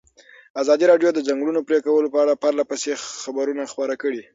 [0.61, 4.21] ازادي راډیو د د ځنګلونو پرېکول په اړه پرله پسې خبرونه خپاره کړي.